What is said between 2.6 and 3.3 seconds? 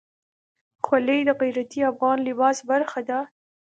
برخه ده.